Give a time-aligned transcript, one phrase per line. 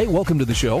[0.00, 0.80] Hey, welcome to the show.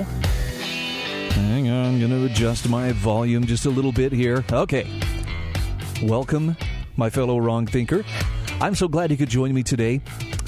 [1.34, 4.42] Hang on, I'm going to adjust my volume just a little bit here.
[4.50, 4.90] Okay.
[6.02, 6.56] Welcome,
[6.96, 8.02] my fellow wrong thinker.
[8.62, 10.00] I'm so glad you could join me today.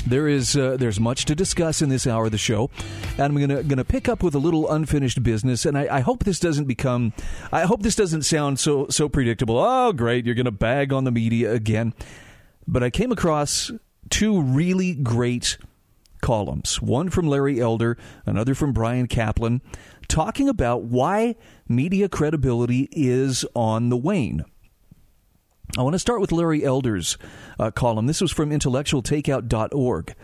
[0.07, 2.71] There is uh, there's much to discuss in this hour of the show,
[3.19, 5.67] and I'm gonna gonna pick up with a little unfinished business.
[5.67, 7.13] And I, I hope this doesn't become,
[7.53, 9.59] I hope this doesn't sound so so predictable.
[9.59, 11.93] Oh, great, you're gonna bag on the media again.
[12.67, 13.71] But I came across
[14.09, 15.59] two really great
[16.23, 19.61] columns, one from Larry Elder, another from Bryan Caplan,
[20.09, 21.37] talking about why
[21.69, 24.45] media credibility is on the wane.
[25.77, 27.19] I want to start with Larry Elder's
[27.59, 28.07] uh, column.
[28.07, 30.15] This was from intellectualtakeout.org.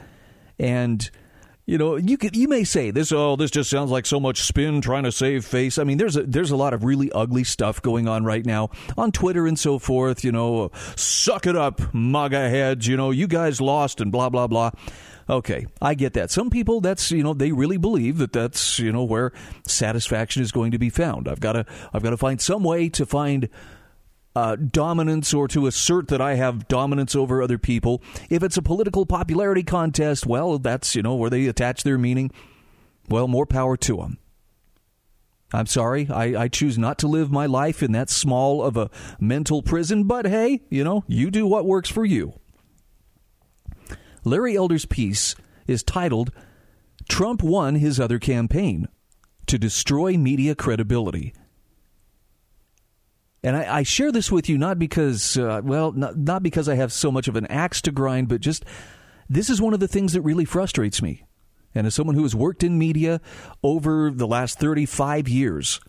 [0.59, 1.11] And
[1.69, 3.13] you know, you could you may say this.
[3.13, 5.77] Oh, this just sounds like so much spin trying to save face.
[5.77, 8.71] I mean, there's a there's a lot of really ugly stuff going on right now
[8.97, 10.25] on Twitter and so forth.
[10.25, 12.87] You know, suck it up, MAGA heads.
[12.87, 14.71] You know, you guys lost and blah blah blah.
[15.31, 16.31] Okay, I get that.
[16.31, 19.33] Some people, that's you know, they really believe that that's you know where
[19.67, 21.29] satisfaction is going to be found.
[21.29, 23.49] I've got to I've got to find some way to find
[24.35, 28.03] uh, dominance or to assert that I have dominance over other people.
[28.31, 32.31] If it's a political popularity contest, well, that's you know where they attach their meaning.
[33.09, 34.19] Well, more power to them.
[35.53, 38.91] I'm sorry, I, I choose not to live my life in that small of a
[39.19, 42.35] mental prison, but hey, you know, you do what works for you.
[44.29, 45.35] Larry Elder's piece
[45.67, 46.31] is titled
[47.09, 48.89] Trump Won His Other Campaign
[49.47, 51.33] to Destroy Media Credibility.
[53.43, 56.75] And I, I share this with you not because, uh, well, not, not because I
[56.75, 58.65] have so much of an axe to grind, but just
[59.29, 61.25] this is one of the things that really frustrates me.
[61.75, 63.21] And as someone who has worked in media
[63.63, 65.81] over the last 35 years,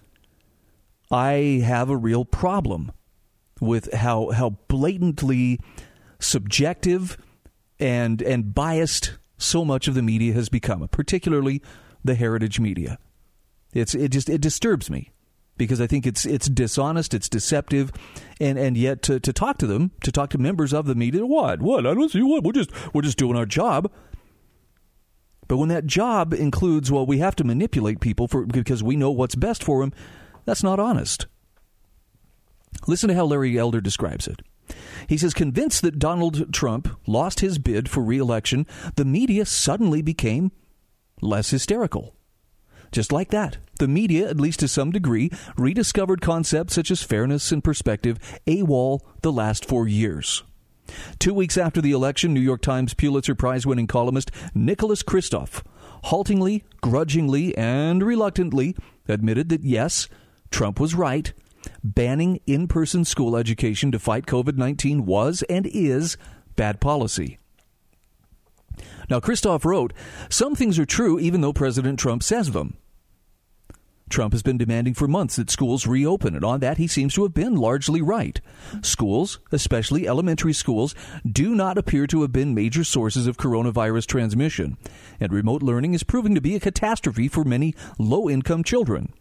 [1.11, 2.91] I have a real problem
[3.59, 5.59] with how how blatantly
[6.19, 7.17] subjective
[7.79, 11.61] and and biased so much of the media has become, particularly
[12.03, 12.97] the heritage media.
[13.73, 15.11] It's it just it disturbs me
[15.57, 17.91] because I think it's it's dishonest, it's deceptive,
[18.39, 21.25] and and yet to, to talk to them, to talk to members of the media,
[21.25, 23.91] what what I don't see what we're just we're just doing our job.
[25.47, 29.11] But when that job includes, well, we have to manipulate people for because we know
[29.11, 29.93] what's best for them,
[30.45, 31.27] that's not honest.
[32.87, 34.41] Listen to how Larry Elder describes it.
[35.09, 40.51] He says, convinced that Donald Trump lost his bid for reelection, the media suddenly became
[41.19, 42.15] less hysterical.
[42.91, 47.51] Just like that, the media, at least to some degree, rediscovered concepts such as fairness
[47.51, 50.43] and perspective AWOL the last four years.
[51.17, 55.63] Two weeks after the election, New York Times Pulitzer Prize winning columnist Nicholas Kristof
[56.03, 58.75] haltingly, grudgingly, and reluctantly
[59.07, 60.07] admitted that yes,
[60.51, 61.33] Trump was right.
[61.83, 66.17] Banning in person school education to fight COVID 19 was and is
[66.55, 67.39] bad policy.
[69.09, 69.93] Now, Kristof wrote,
[70.29, 72.77] Some things are true even though President Trump says them.
[74.09, 77.23] Trump has been demanding for months that schools reopen, and on that he seems to
[77.23, 78.41] have been largely right.
[78.81, 80.95] Schools, especially elementary schools,
[81.29, 84.77] do not appear to have been major sources of coronavirus transmission,
[85.19, 89.13] and remote learning is proving to be a catastrophe for many low income children.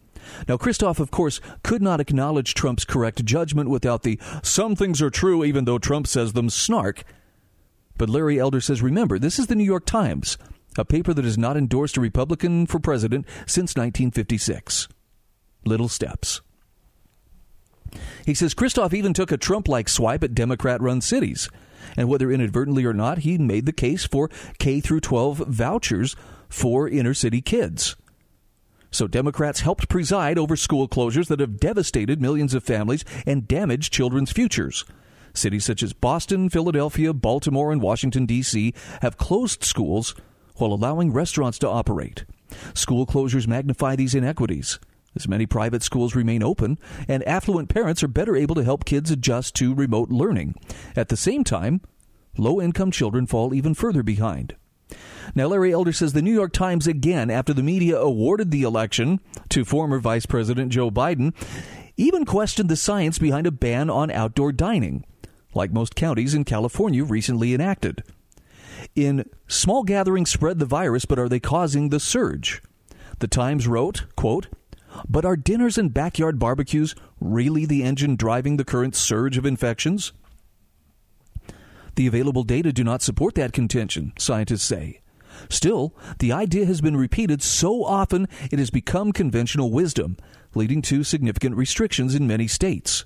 [0.47, 5.09] Now, Kristof, of course, could not acknowledge Trump's correct judgment without the some things are
[5.09, 7.03] true even though Trump says them snark.
[7.97, 10.37] But Larry Elder says, remember, this is the New York Times
[10.77, 14.87] a paper that has not endorsed a Republican for president since 1956.
[15.65, 16.41] Little steps.
[18.25, 21.49] He says Kristof even took a Trump like swipe at Democrat run cities.
[21.97, 24.29] And whether inadvertently or not, he made the case for
[24.59, 26.15] K through 12 vouchers
[26.47, 27.95] for inner city kids.
[28.91, 33.93] So Democrats helped preside over school closures that have devastated millions of families and damaged
[33.93, 34.85] children's futures.
[35.33, 38.73] Cities such as Boston, Philadelphia, Baltimore, and Washington, D.C.
[39.01, 40.15] have closed schools
[40.55, 42.25] while allowing restaurants to operate.
[42.73, 44.79] School closures magnify these inequities.
[45.15, 46.77] As many private schools remain open,
[47.07, 50.55] and affluent parents are better able to help kids adjust to remote learning.
[50.95, 51.81] At the same time,
[52.37, 54.55] low income children fall even further behind.
[55.35, 59.19] Now, Larry Elder says the New York Times, again, after the media awarded the election
[59.49, 61.33] to former Vice President Joe Biden,
[61.97, 65.05] even questioned the science behind a ban on outdoor dining,
[65.53, 68.03] like most counties in California recently enacted.
[68.95, 72.61] In small gatherings spread the virus, but are they causing the surge?
[73.19, 74.47] The Times wrote, quote,
[75.07, 80.13] but are dinners and backyard barbecues really the engine driving the current surge of infections?
[81.99, 85.01] The available data do not support that contention, scientists say.
[85.49, 90.15] Still, the idea has been repeated so often it has become conventional wisdom,
[90.55, 93.03] leading to significant restrictions in many states.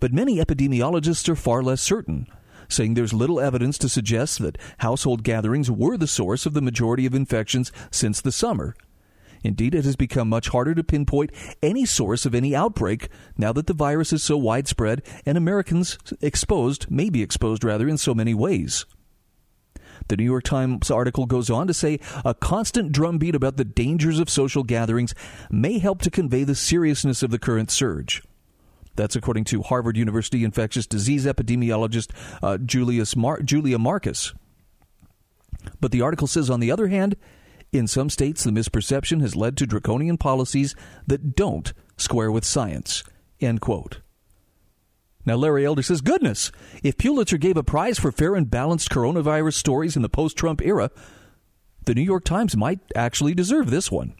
[0.00, 2.26] But many epidemiologists are far less certain,
[2.70, 7.04] saying there's little evidence to suggest that household gatherings were the source of the majority
[7.04, 8.74] of infections since the summer.
[9.42, 11.30] Indeed, it has become much harder to pinpoint
[11.62, 16.90] any source of any outbreak now that the virus is so widespread and Americans exposed,
[16.90, 18.86] may be exposed rather, in so many ways.
[20.08, 24.18] The New York Times article goes on to say a constant drumbeat about the dangers
[24.18, 25.14] of social gatherings
[25.50, 28.22] may help to convey the seriousness of the current surge.
[28.94, 32.10] That's according to Harvard University infectious disease epidemiologist
[32.42, 34.32] uh, Julius Mar- Julia Marcus.
[35.80, 37.16] But the article says, on the other hand,
[37.78, 40.74] in some states, the misperception has led to draconian policies
[41.06, 43.04] that don't square with science.
[43.40, 44.00] End quote.
[45.24, 46.52] Now, Larry Elder says, goodness,
[46.84, 50.62] if Pulitzer gave a prize for fair and balanced coronavirus stories in the post Trump
[50.62, 50.90] era,
[51.84, 54.14] the New York Times might actually deserve this one.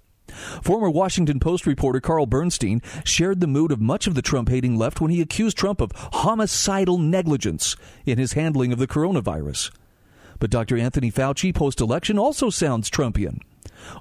[0.63, 4.77] Former Washington Post reporter Carl Bernstein shared the mood of much of the Trump hating
[4.77, 9.71] left when he accused Trump of homicidal negligence in his handling of the coronavirus.
[10.39, 10.77] But Dr.
[10.77, 13.41] Anthony Fauci post election also sounds Trumpian.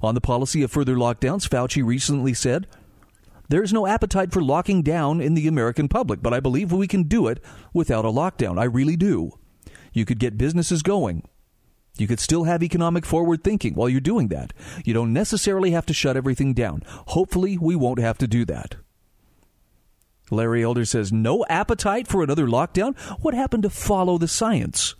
[0.01, 2.67] On the policy of further lockdowns, Fauci recently said,
[3.49, 7.03] There's no appetite for locking down in the American public, but I believe we can
[7.03, 8.59] do it without a lockdown.
[8.59, 9.31] I really do.
[9.93, 11.27] You could get businesses going.
[11.97, 14.51] You could still have economic forward thinking while you're doing that.
[14.83, 16.83] You don't necessarily have to shut everything down.
[16.87, 18.75] Hopefully, we won't have to do that.
[20.31, 22.97] Larry Elder says, No appetite for another lockdown?
[23.21, 24.95] What happened to follow the science?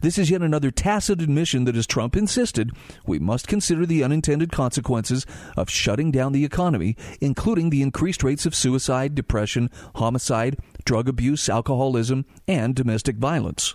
[0.00, 2.72] This is yet another tacit admission that, as Trump insisted,
[3.06, 5.26] we must consider the unintended consequences
[5.56, 11.48] of shutting down the economy, including the increased rates of suicide, depression, homicide, drug abuse,
[11.48, 13.74] alcoholism, and domestic violence.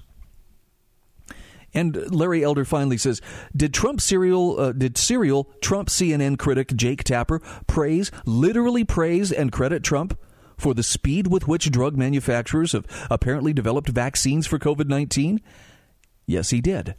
[1.74, 3.22] And Larry Elder finally says,
[3.56, 9.52] "Did Trump serial uh, did serial Trump CNN critic Jake Tapper praise, literally praise and
[9.52, 10.18] credit Trump
[10.58, 15.40] for the speed with which drug manufacturers have apparently developed vaccines for COVID-19?
[16.28, 16.96] Yes, he did.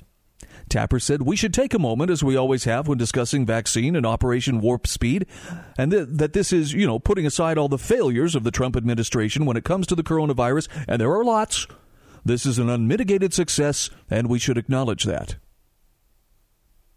[0.69, 4.05] Tapper said, We should take a moment, as we always have when discussing vaccine and
[4.05, 5.27] Operation Warp Speed,
[5.77, 8.77] and th- that this is, you know, putting aside all the failures of the Trump
[8.77, 11.67] administration when it comes to the coronavirus, and there are lots.
[12.25, 15.37] This is an unmitigated success, and we should acknowledge that.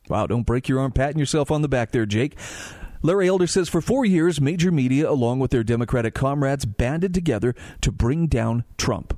[0.10, 2.38] Wow, don't break your arm patting yourself on the back there, Jake.
[3.02, 7.56] Larry Elder says for four years, major media, along with their Democratic comrades, banded together
[7.82, 9.18] to bring down Trump.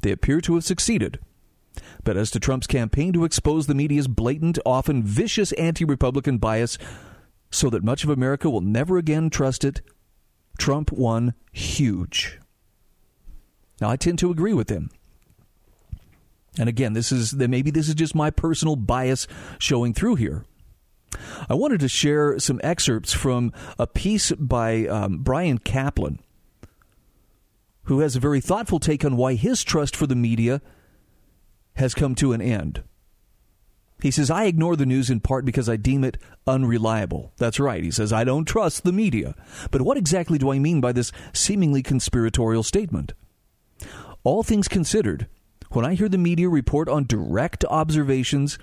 [0.00, 1.18] They appear to have succeeded.
[2.04, 6.78] But as to Trump's campaign to expose the media's blatant, often vicious anti Republican bias
[7.50, 9.82] so that much of America will never again trust it,
[10.58, 12.38] Trump won huge.
[13.80, 14.90] Now, I tend to agree with him.
[16.58, 19.26] And again, this is maybe this is just my personal bias
[19.58, 20.44] showing through here.
[21.48, 26.18] I wanted to share some excerpts from a piece by um, Bryan Caplan,
[27.84, 30.60] who has a very thoughtful take on why his trust for the media
[31.74, 32.82] has come to an end.
[34.02, 37.32] He says, I ignore the news in part because I deem it unreliable.
[37.36, 37.84] That's right.
[37.84, 39.36] He says, I don't trust the media.
[39.70, 43.12] But what exactly do I mean by this seemingly conspiratorial statement?
[44.24, 45.28] All things considered,
[45.70, 48.58] when I hear the media report on direct observations,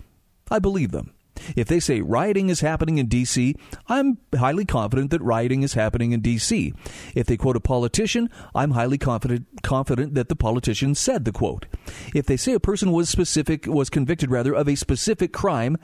[0.51, 1.13] I believe them.
[1.55, 3.55] If they say rioting is happening in D.C.,
[3.87, 6.73] I'm highly confident that rioting is happening in D.C.
[7.15, 11.65] If they quote a politician, I'm highly confident confident that the politician said the quote.
[12.13, 15.77] If they say a person was specific was convicted rather of a specific crime,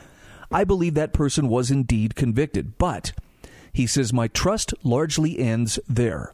[0.52, 2.78] I believe that person was indeed convicted.
[2.78, 3.14] But
[3.74, 6.34] he says my trust largely ends there.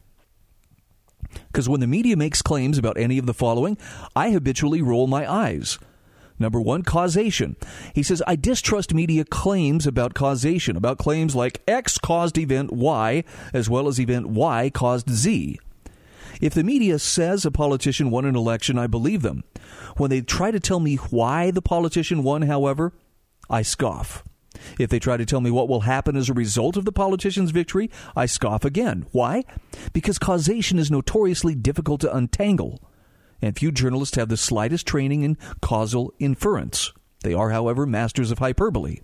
[1.48, 3.78] Because when the media makes claims about any of the following,
[4.16, 5.80] I habitually roll my eyes.
[6.42, 7.56] Number one, causation.
[7.94, 13.24] He says, I distrust media claims about causation, about claims like X caused event Y,
[13.54, 15.60] as well as event Y caused Z.
[16.42, 19.44] If the media says a politician won an election, I believe them.
[19.98, 22.94] When they try to tell me why the politician won, however,
[23.48, 24.24] I scoff.
[24.80, 27.52] If they try to tell me what will happen as a result of the politician's
[27.52, 29.06] victory, I scoff again.
[29.12, 29.44] Why?
[29.94, 32.82] Because causation is notoriously difficult to untangle
[33.42, 36.94] and few journalists have the slightest training in causal inference.
[37.24, 39.00] They are, however, masters of hyperbole.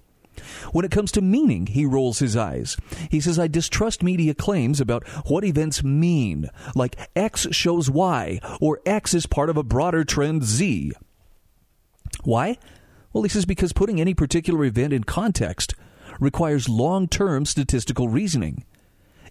[0.72, 2.78] When it comes to meaning, he rolls his eyes.
[3.10, 8.80] He says, I distrust media claims about what events mean, like X shows Y, or
[8.86, 10.94] X is part of a broader trend Z.
[12.24, 12.58] Why?
[13.14, 15.74] Well, he says because putting any particular event in context
[16.20, 18.64] requires long term statistical reasoning,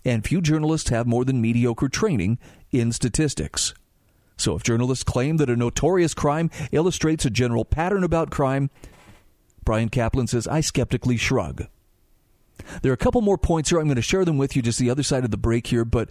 [0.04, 2.38] and few journalists have more than mediocre training
[2.70, 3.74] in statistics.
[4.36, 8.70] So if journalists claim that a notorious crime illustrates a general pattern about crime,
[9.64, 11.66] Bryan Caplan says, I skeptically shrug.
[12.82, 13.78] There are a couple more points here.
[13.78, 15.84] I'm going to share them with you just the other side of the break here,
[15.84, 16.08] but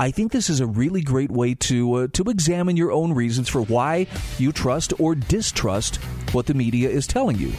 [0.00, 3.48] I think this is a really great way to uh, to examine your own reasons
[3.48, 4.06] for why
[4.38, 5.96] you trust or distrust
[6.32, 7.52] what the media is telling you.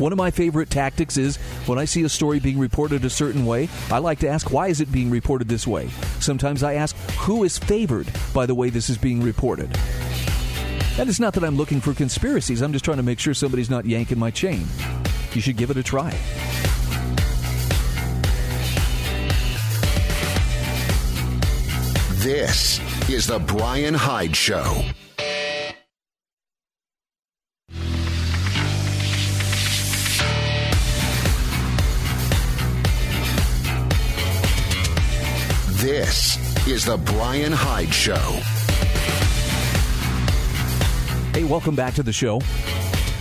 [0.00, 3.44] One of my favorite tactics is when I see a story being reported a certain
[3.44, 5.90] way, I like to ask why is it being reported this way.
[6.20, 9.68] Sometimes I ask who is favored by the way this is being reported.
[10.98, 12.62] And it's not that I'm looking for conspiracies.
[12.62, 14.66] I'm just trying to make sure somebody's not yanking my chain.
[15.34, 16.12] You should give it a try.
[22.22, 22.80] This
[23.10, 24.82] is the Brian Hyde Show.
[36.00, 38.14] This is the Brian Hyde Show.
[41.34, 42.40] Hey, welcome back to the show.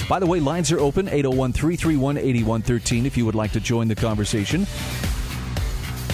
[0.08, 3.90] By the way, lines are open 801 331 8113 if you would like to join
[3.90, 4.66] the conversation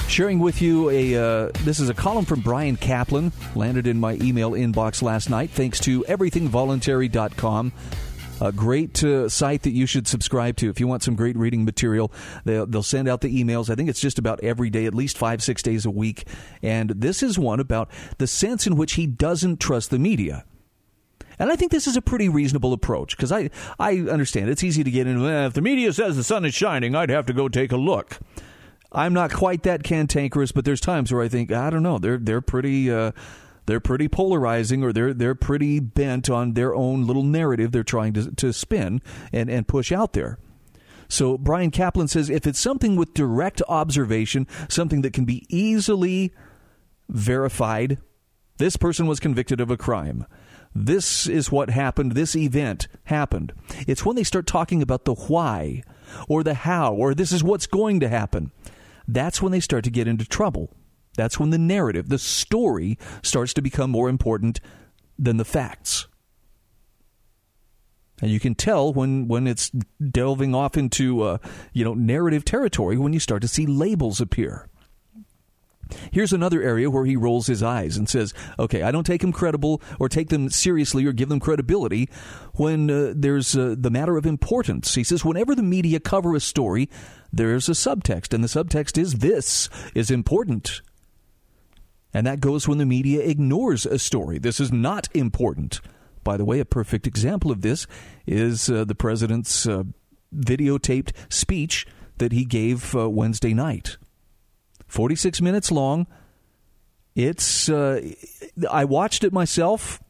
[0.07, 4.13] sharing with you a uh, this is a column from Bryan Caplan landed in my
[4.15, 7.73] email inbox last night thanks to everythingvoluntary.com
[8.41, 11.65] a great uh, site that you should subscribe to if you want some great reading
[11.65, 12.11] material.
[12.43, 13.69] They'll, they'll, send out the emails.
[13.69, 16.27] I think it's just about every day, at least five, six days a week.
[16.61, 20.45] And this is one about the sense in which he doesn't trust the media.
[21.39, 23.49] And I think this is a pretty reasonable approach because I,
[23.79, 25.21] I understand it's easy to get in.
[25.21, 27.77] Well, if the media says the sun is shining, I'd have to go take a
[27.77, 28.19] look.
[28.91, 31.97] I'm not quite that cantankerous, but there's times where I think I don't know.
[31.97, 33.11] They're they're pretty uh,
[33.65, 38.13] they're pretty polarizing, or they're they're pretty bent on their own little narrative they're trying
[38.13, 40.37] to to spin and and push out there.
[41.07, 46.33] So Bryan Caplan says if it's something with direct observation, something that can be easily
[47.09, 47.99] verified,
[48.57, 50.25] this person was convicted of a crime.
[50.73, 52.13] This is what happened.
[52.13, 53.53] This event happened.
[53.87, 55.83] It's when they start talking about the why
[56.27, 58.51] or the how or this is what's going to happen
[59.07, 60.71] that's when they start to get into trouble.
[61.15, 64.59] That's when the narrative, the story, starts to become more important
[65.17, 66.07] than the facts.
[68.21, 69.69] And you can tell when, when it's
[70.11, 71.37] delving off into uh,
[71.73, 74.69] you know narrative territory when you start to see labels appear.
[76.11, 79.31] Here's another area where he rolls his eyes and says, "Okay, I don't take them
[79.31, 82.09] credible or take them seriously or give them credibility
[82.53, 86.39] when uh, there's uh, the matter of importance." He says, "Whenever the media cover a
[86.39, 86.89] story,
[87.31, 90.81] there's a subtext, and the subtext is this is important."
[92.15, 94.39] And that goes when the media ignores a story.
[94.39, 95.81] This is not important.
[96.23, 97.87] By the way, a perfect example of this
[98.25, 99.83] is uh, the president's uh,
[100.33, 101.85] videotaped speech
[102.19, 103.97] that he gave uh, Wednesday night.
[104.87, 106.07] 46 minutes long.
[107.15, 107.99] It's uh,
[108.71, 110.01] I watched it myself.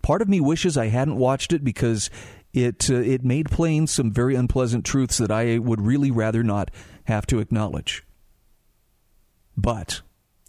[0.00, 2.08] Part of me wishes I hadn't watched it because
[2.54, 6.70] it uh, it made plain some very unpleasant truths that I would really rather not
[7.04, 8.04] have to acknowledge.
[9.54, 10.00] But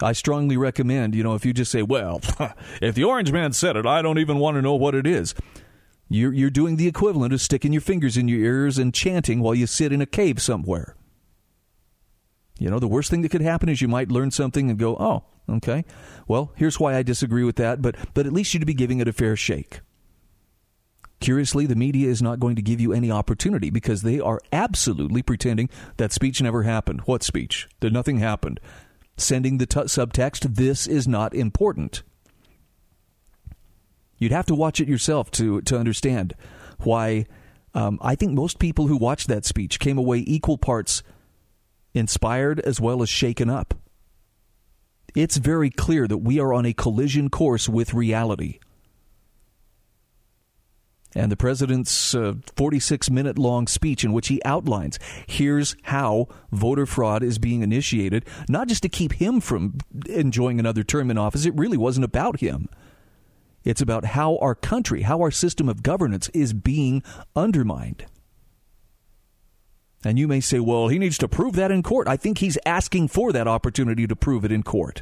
[0.01, 2.21] I strongly recommend, you know, if you just say, "Well,
[2.81, 5.33] if the Orange Man said it, I don't even want to know what it is."
[6.09, 9.55] You're you're doing the equivalent of sticking your fingers in your ears and chanting while
[9.55, 10.95] you sit in a cave somewhere.
[12.59, 14.95] You know, the worst thing that could happen is you might learn something and go,
[14.97, 15.85] "Oh, okay.
[16.27, 19.07] Well, here's why I disagree with that, but but at least you'd be giving it
[19.07, 19.81] a fair shake."
[21.21, 25.23] Curiously, the media is not going to give you any opportunity because they are absolutely
[25.23, 27.01] pretending that speech never happened.
[27.05, 27.67] What speech?
[27.79, 28.59] That nothing happened.
[29.17, 32.03] Sending the t- subtext, this is not important.
[34.17, 36.33] You'd have to watch it yourself to, to understand
[36.79, 37.25] why
[37.73, 41.03] um, I think most people who watched that speech came away equal parts
[41.93, 43.73] inspired as well as shaken up.
[45.15, 48.59] It's very clear that we are on a collision course with reality.
[51.17, 52.13] And the president's
[52.57, 57.61] 46 uh, minute long speech, in which he outlines here's how voter fraud is being
[57.61, 62.03] initiated, not just to keep him from enjoying another term in office, it really wasn't
[62.03, 62.67] about him.
[63.63, 67.01] It's about how our country, how our system of governance is being
[67.35, 68.05] undermined.
[70.03, 72.07] And you may say, well, he needs to prove that in court.
[72.07, 75.01] I think he's asking for that opportunity to prove it in court.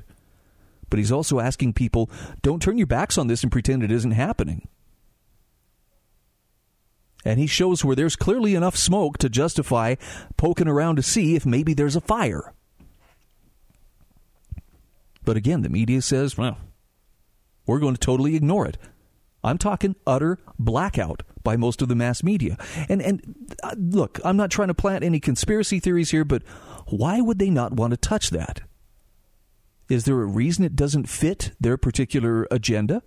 [0.90, 2.10] But he's also asking people,
[2.42, 4.68] don't turn your backs on this and pretend it isn't happening.
[7.26, 9.96] And he shows where there's clearly enough smoke to justify
[10.36, 12.54] poking around to see if maybe there's a fire.
[15.24, 16.58] But again, the media says, well,
[17.66, 18.78] we're going to totally ignore it.
[19.44, 22.58] I'm talking utter blackout by most of the mass media.
[22.88, 26.44] And and uh, look, I'm not trying to plant any conspiracy theories here, but
[26.88, 28.62] why would they not want to touch that?
[29.90, 33.04] Is there a reason it doesn't fit their particular agenda?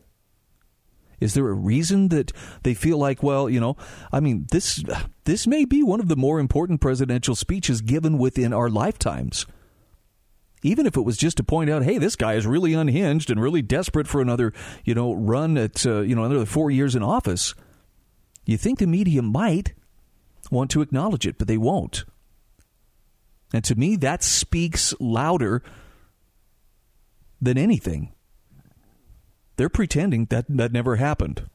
[1.20, 2.32] Is there a reason that
[2.62, 3.76] they feel like, well, you know,
[4.12, 4.85] I mean, this
[5.25, 9.46] this may be one of the more important presidential speeches given within our lifetimes.
[10.62, 13.40] Even if it was just to point out, hey, this guy is really unhinged and
[13.40, 14.52] really desperate for another,
[14.85, 17.54] you know, run at, uh, you know, another four years in office.
[18.46, 19.75] You think the media might
[20.50, 22.04] want to acknowledge it, but they won't.
[23.52, 25.62] And to me, that speaks louder
[27.40, 28.12] than anything.
[29.56, 31.48] They're pretending that that never happened.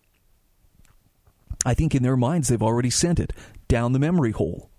[1.66, 3.34] I think in their minds they've already sent it
[3.68, 4.70] down the memory hole.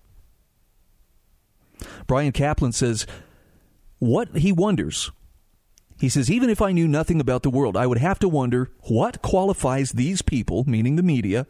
[2.07, 3.07] Bryan Caplan says,
[3.99, 5.11] What he wonders,
[6.01, 8.71] he says, even if I knew nothing about the world, I would have to wonder
[8.89, 11.47] what qualifies these people, meaning the media,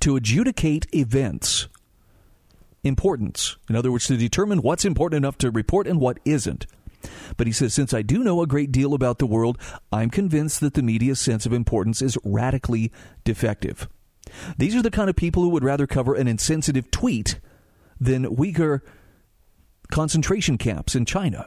[0.00, 1.68] to adjudicate events
[2.82, 3.56] importance.
[3.68, 6.66] In other words, to determine what's important enough to report and what isn't.
[7.36, 9.58] But he says, since I do know a great deal about the world,
[9.92, 12.92] I'm convinced that the media's sense of importance is radically
[13.24, 13.88] defective.
[14.58, 17.40] These are the kind of people who would rather cover an insensitive tweet
[18.00, 18.80] than Uyghur
[19.90, 21.46] concentration camps in China.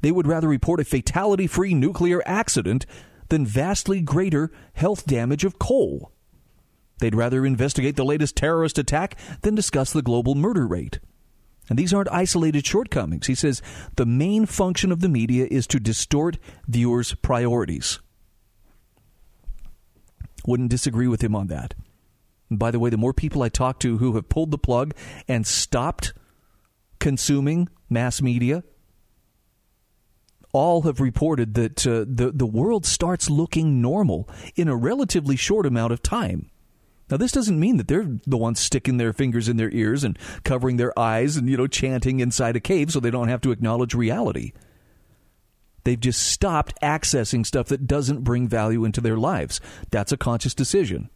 [0.00, 2.86] They would rather report a fatality free nuclear accident
[3.28, 6.12] than vastly greater health damage of coal.
[6.98, 10.98] They'd rather investigate the latest terrorist attack than discuss the global murder rate.
[11.68, 13.26] And these aren't isolated shortcomings.
[13.26, 13.60] He says
[13.96, 18.00] the main function of the media is to distort viewers' priorities.
[20.46, 21.74] Wouldn't disagree with him on that.
[22.48, 24.94] And by the way, the more people I talk to who have pulled the plug
[25.26, 26.14] and stopped
[27.00, 28.62] consuming mass media,
[30.52, 35.66] all have reported that uh, the the world starts looking normal in a relatively short
[35.66, 36.50] amount of time.
[37.10, 40.18] Now, this doesn't mean that they're the ones sticking their fingers in their ears and
[40.42, 43.52] covering their eyes and, you know, chanting inside a cave so they don't have to
[43.52, 44.52] acknowledge reality.
[45.84, 49.60] They've just stopped accessing stuff that doesn't bring value into their lives.
[49.90, 51.10] That's a conscious decision.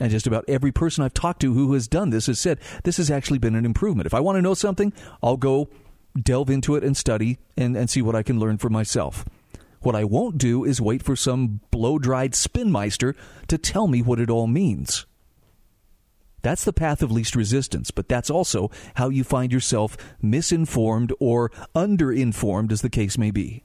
[0.00, 2.96] And just about every person I've talked to who has done this has said this
[2.96, 4.06] has actually been an improvement.
[4.06, 5.68] If I want to know something, I'll go
[6.20, 9.24] delve into it and study and, and see what I can learn for myself.
[9.80, 13.14] What I won't do is wait for some blow dried spinmeister
[13.48, 15.06] to tell me what it all means.
[16.42, 21.50] That's the path of least resistance, but that's also how you find yourself misinformed or
[21.74, 23.64] underinformed, as the case may be.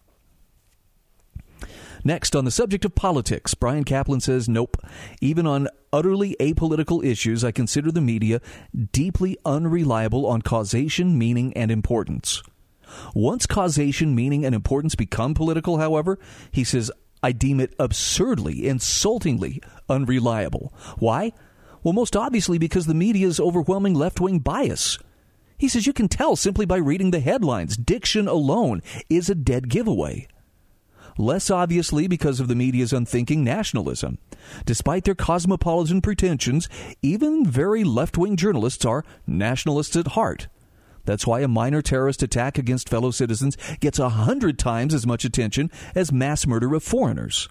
[2.04, 4.78] Next, on the subject of politics, Bryan Caplan says, Nope.
[5.22, 8.42] Even on utterly apolitical issues, I consider the media
[8.92, 12.44] deeply unreliable on causation, meaning, and importance.
[13.14, 16.20] Once causation, meaning, and importance become political, however,
[16.52, 20.74] he says, I deem it absurdly, insultingly unreliable.
[21.00, 21.32] Why?
[21.84, 25.00] Well, most obviously because the media's overwhelming left wing bias.
[25.58, 27.78] He says you can tell simply by reading the headlines.
[27.78, 30.28] Diction alone is a dead giveaway.
[31.18, 34.18] Less obviously because of the media's unthinking nationalism.
[34.66, 36.68] Despite their cosmopolitan pretensions,
[37.02, 40.48] even very left wing journalists are nationalists at heart.
[41.06, 45.26] That's why a minor terrorist attack against fellow citizens gets a hundred times as much
[45.26, 47.50] attention as mass murder of foreigners.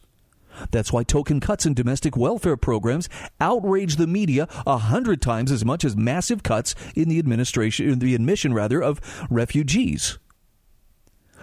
[0.71, 3.09] That's why token cuts in domestic welfare programs
[3.41, 7.99] outrage the media a hundred times as much as massive cuts in the administration, in
[7.99, 10.19] the admission rather, of refugees.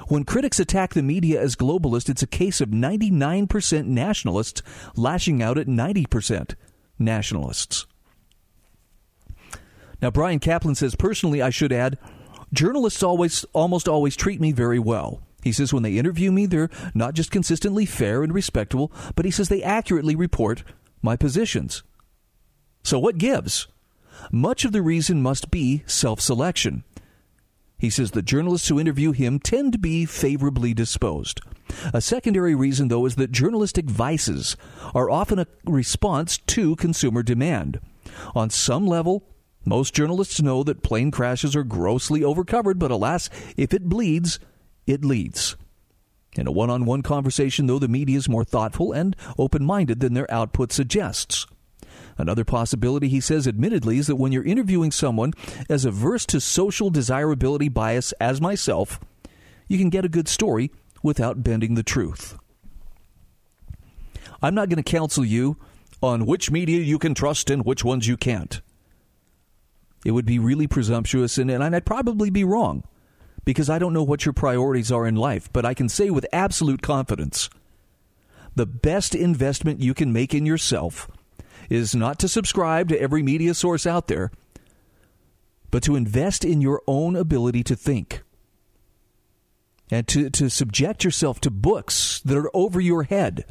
[0.07, 4.61] When critics attack the media as globalist, it's a case of 99% nationalists
[4.95, 6.55] lashing out at 90%
[6.97, 7.85] nationalists.
[10.01, 11.97] Now, Bryan Caplan says, personally, I should add,
[12.53, 15.21] journalists always, almost always treat me very well.
[15.43, 19.31] He says when they interview me, they're not just consistently fair and respectable, but he
[19.31, 20.63] says they accurately report
[21.01, 21.83] my positions.
[22.83, 23.67] So what gives?
[24.31, 26.83] Much of the reason must be self selection.
[27.77, 31.39] He says the journalists who interview him tend to be favorably disposed.
[31.93, 34.57] A secondary reason, though, is that journalistic vices
[34.93, 37.79] are often a response to consumer demand.
[38.35, 39.23] On some level,
[39.69, 44.39] most journalists know that plane crashes are grossly overcovered, but alas, if it bleeds,
[44.87, 45.55] it leads.
[46.35, 49.99] In a one on one conversation, though, the media is more thoughtful and open minded
[49.99, 51.45] than their output suggests.
[52.17, 55.33] Another possibility, he says, admittedly, is that when you're interviewing someone
[55.69, 58.99] as averse to social desirability bias as myself,
[59.67, 60.71] you can get a good story
[61.03, 62.37] without bending the truth.
[64.41, 65.57] I'm not going to counsel you
[66.01, 68.61] on which media you can trust and which ones you can't.
[70.05, 72.83] It would be really presumptuous, and, and I'd probably be wrong
[73.45, 76.25] because I don't know what your priorities are in life, but I can say with
[76.31, 77.49] absolute confidence
[78.55, 81.09] the best investment you can make in yourself
[81.69, 84.31] is not to subscribe to every media source out there,
[85.71, 88.21] but to invest in your own ability to think
[89.91, 93.45] and to, to subject yourself to books that are over your head.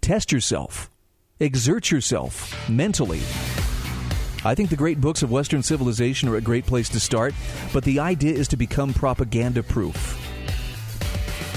[0.00, 0.90] Test yourself,
[1.38, 3.20] exert yourself mentally.
[4.42, 7.34] I think the great books of Western civilization are a great place to start,
[7.74, 10.16] but the idea is to become propaganda proof.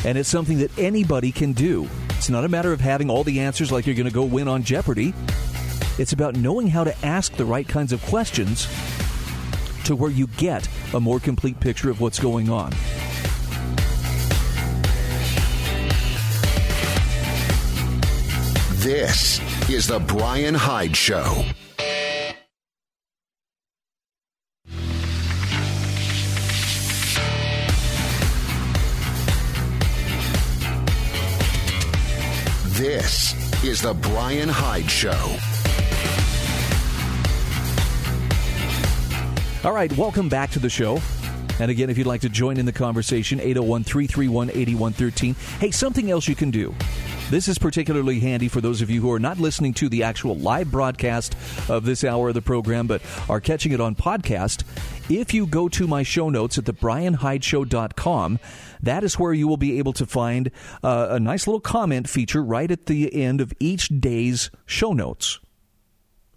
[0.05, 1.87] And it's something that anybody can do.
[2.09, 4.49] It's not a matter of having all the answers like you're going to go win
[4.49, 5.13] on Jeopardy.
[5.97, 8.67] It's about knowing how to ask the right kinds of questions
[9.85, 12.71] to where you get a more complete picture of what's going on.
[18.81, 21.45] This is The Brian Hyde Show.
[32.83, 35.37] This is The Brian Hyde Show.
[39.63, 40.99] All right, welcome back to the show.
[41.61, 45.33] And again, if you'd like to join in the conversation, 801 331 8113.
[45.61, 46.75] Hey, something else you can do.
[47.29, 50.35] This is particularly handy for those of you who are not listening to the actual
[50.35, 51.35] live broadcast
[51.67, 54.63] of this hour of the program, but are catching it on podcast.
[55.09, 58.39] If you go to my show notes at thebrianhydeshow.com,
[58.83, 60.51] that is where you will be able to find
[60.83, 65.39] uh, a nice little comment feature right at the end of each day's show notes.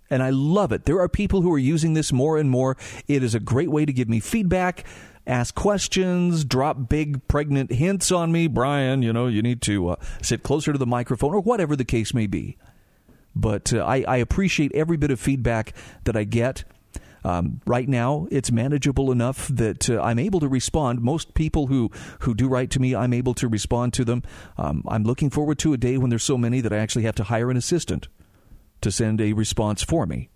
[0.08, 0.84] And I love it.
[0.84, 2.76] There are people who are using this more and more.
[3.08, 4.84] It is a great way to give me feedback
[5.26, 8.46] ask questions, drop big pregnant hints on me.
[8.46, 11.84] Brian, you know, you need to uh, sit closer to the microphone or whatever the
[11.84, 12.56] case may be.
[13.34, 16.64] But uh, I, I, appreciate every bit of feedback that I get.
[17.22, 21.02] Um, right now, it's manageable enough that uh, I'm able to respond.
[21.02, 24.22] Most people who, who do write to me, I'm able to respond to them.
[24.56, 27.16] Um, I'm looking forward to a day when there's so many that I actually have
[27.16, 28.08] to hire an assistant
[28.80, 30.30] to send a response for me.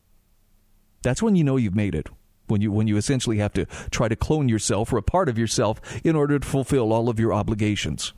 [1.03, 2.09] That's when you know you've made it
[2.50, 5.38] when you when you essentially have to try to clone yourself or a part of
[5.38, 8.12] yourself in order to fulfill all of your obligations.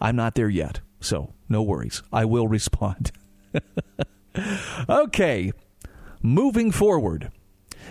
[0.00, 2.02] I'm not there yet, so no worries.
[2.12, 3.12] I will respond.
[4.88, 5.52] okay,
[6.22, 7.30] moving forward.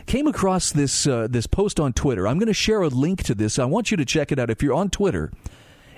[0.06, 2.28] Came across this uh, this post on Twitter.
[2.28, 3.60] I'm going to share a link to this.
[3.60, 5.32] I want you to check it out if you're on Twitter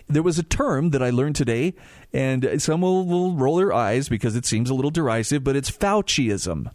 [0.09, 1.75] there was a term that I learned today,
[2.11, 5.69] and some will, will, roll their eyes because it seems a little derisive, but it's
[5.69, 6.71] Fauciism.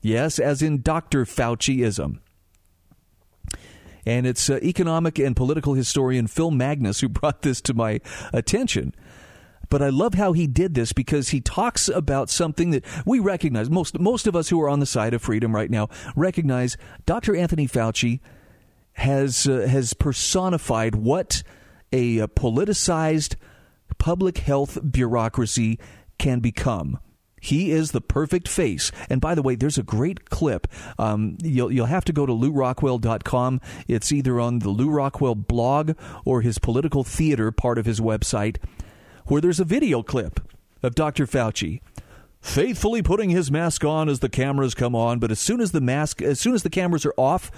[0.00, 1.24] Yes, as in Dr.
[1.24, 2.20] Fauciism
[4.08, 8.00] and it's uh, economic and political historian Phil Magness who brought this to my
[8.32, 8.94] attention.
[9.68, 13.68] But I love how he did this because he talks about something that we recognize.
[13.68, 17.36] Most most of us who are on the side of freedom right now recognize Dr.
[17.36, 18.20] Anthony Fauci
[18.94, 21.42] has uh, has personified what
[21.92, 23.36] a, a politicized
[23.98, 25.78] public health bureaucracy
[26.18, 26.98] can become.
[27.40, 28.90] He is the perfect face.
[29.08, 30.66] And by the way, there's a great clip.
[30.98, 33.60] Um, you'll, you'll have to go to lewrockwell.com.
[33.86, 35.92] It's either on the Lew Rockwell blog
[36.24, 38.56] or his political theater part of his website,
[39.26, 40.40] where there's a video clip
[40.82, 41.26] of Dr.
[41.26, 41.80] Fauci
[42.40, 45.18] faithfully putting his mask on as the cameras come on.
[45.18, 47.50] But as soon as the mask, as soon as the cameras are off,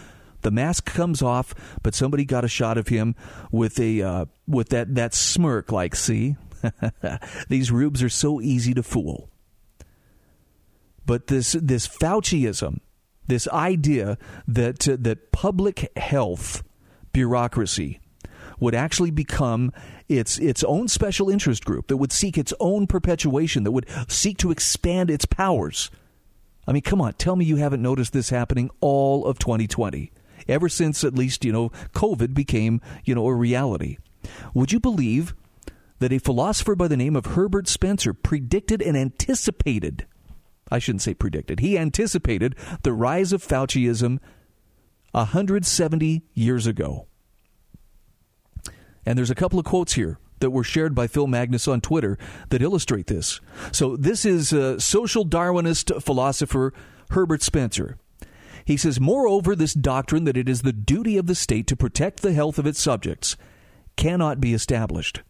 [0.42, 1.54] the mask comes off.
[1.82, 3.14] But somebody got a shot of him
[3.50, 6.36] with a uh, with that that smirk, like, see,
[7.48, 9.29] these rubes are so easy to fool.
[11.06, 12.80] But this this Fauciism,
[13.26, 16.62] this idea that uh, that public health
[17.12, 18.00] bureaucracy
[18.58, 19.72] would actually become
[20.08, 24.38] its its own special interest group that would seek its own perpetuation, that would seek
[24.38, 25.90] to expand its powers.
[26.66, 30.12] I mean, come on, tell me you haven't noticed this happening all of 2020,
[30.46, 33.96] ever since at least you know COVID became you know a reality.
[34.54, 35.34] Would you believe
[35.98, 40.06] that a philosopher by the name of Herbert Spencer predicted and anticipated
[40.70, 44.18] I shouldn't say predicted, he anticipated the rise of Fauciism
[45.12, 47.06] 170 years ago.
[49.04, 52.18] And there's a couple of quotes here that were shared by Phil Magness on Twitter
[52.50, 53.40] that illustrate this.
[53.72, 56.72] So this is a social Darwinist philosopher
[57.10, 57.98] Herbert Spencer.
[58.64, 62.20] He says, Moreover, this doctrine that it is the duty of the state to protect
[62.20, 63.36] the health of its subjects
[63.96, 65.22] cannot be established,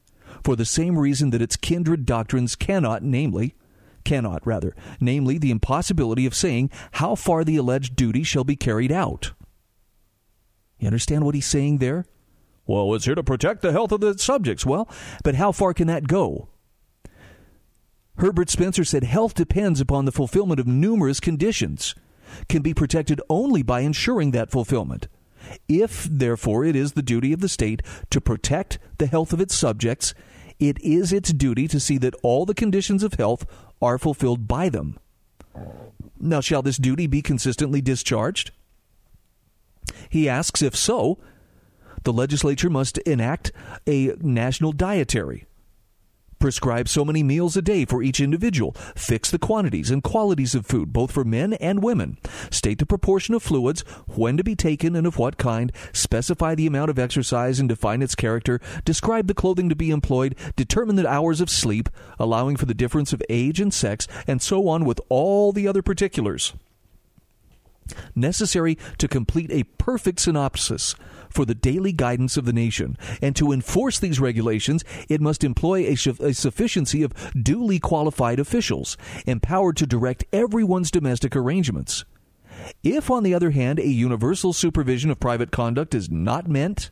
[0.45, 3.55] for the same reason that its kindred doctrines cannot, namely,
[4.05, 8.93] cannot, rather, namely the impossibility of saying how far the alleged duty shall be carried
[8.93, 9.33] out.
[10.79, 12.07] You understand what he's saying there?
[12.67, 14.65] Well, it's here to protect the health of the subjects.
[14.65, 14.89] Well,
[15.25, 16.49] but how far can that go?
[18.17, 21.95] Herbert Spencer said health depends upon the fulfillment of numerous conditions,
[22.49, 25.09] can be protected only by ensuring that fulfillment.
[25.69, 29.55] If, therefore, it is the duty of the state to protect the health of its
[29.55, 30.15] subjects,
[30.59, 33.47] it is its duty to see that all the conditions of health
[33.81, 34.99] are fulfilled by them.
[36.19, 38.51] Now, shall this duty be consistently discharged?
[40.09, 41.19] He asks if so,
[42.05, 43.53] the legislature must enact
[43.87, 45.47] a national dietary
[46.41, 50.67] prescribe so many meals a day for each individual, fix the quantities and qualities of
[50.67, 52.17] food, both for men and women,
[52.51, 56.67] state the proportion of fluids, when to be taken and of what kind, specify the
[56.67, 61.07] amount of exercise and define its character, describe the clothing to be employed, determine the
[61.07, 65.01] hours of sleep, allowing for the difference of age and sex, and so on with
[65.09, 66.55] all the other particulars
[68.15, 70.95] necessary to complete a perfect synopsis
[71.31, 72.97] for the daily guidance of the nation.
[73.23, 78.97] And to enforce these regulations, it must employ a, a, sufficiency of duly qualified officials,
[79.27, 82.05] empowered to direct everyone's domestic arrangements.
[82.83, 86.91] If, on the other hand, a universal supervision of private conduct is not meant,